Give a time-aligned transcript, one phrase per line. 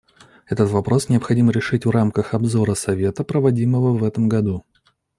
[0.47, 4.65] Этот вопрос необходимо решить в рамках обзора Совета, проводимого в этом году.